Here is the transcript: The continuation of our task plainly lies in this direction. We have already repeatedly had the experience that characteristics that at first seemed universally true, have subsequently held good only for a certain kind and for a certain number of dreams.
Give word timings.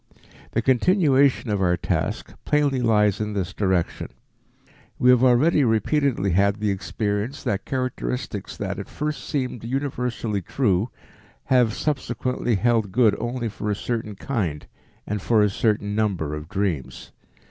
The 0.53 0.63
continuation 0.63 1.51
of 1.51 1.61
our 1.61 1.77
task 1.77 2.33
plainly 2.43 2.81
lies 2.81 3.21
in 3.21 3.33
this 3.33 3.53
direction. 3.53 4.07
We 4.97 5.11
have 5.11 5.23
already 5.23 5.63
repeatedly 5.63 6.31
had 6.31 6.55
the 6.55 6.71
experience 6.71 7.43
that 7.43 7.65
characteristics 7.65 8.57
that 8.57 8.79
at 8.79 8.89
first 8.89 9.23
seemed 9.23 9.63
universally 9.63 10.41
true, 10.41 10.89
have 11.53 11.75
subsequently 11.75 12.55
held 12.55 12.91
good 12.91 13.15
only 13.19 13.47
for 13.47 13.69
a 13.69 13.75
certain 13.75 14.15
kind 14.15 14.65
and 15.05 15.21
for 15.21 15.43
a 15.43 15.51
certain 15.51 15.93
number 15.93 16.33
of 16.33 16.49
dreams. 16.49 17.11